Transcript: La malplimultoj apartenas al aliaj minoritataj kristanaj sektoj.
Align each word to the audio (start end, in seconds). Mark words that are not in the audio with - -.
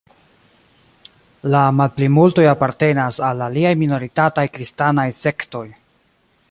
La 1.55 1.59
malplimultoj 1.81 2.47
apartenas 2.53 3.21
al 3.29 3.47
aliaj 3.49 3.77
minoritataj 3.83 4.47
kristanaj 4.57 5.09
sektoj. 5.23 5.65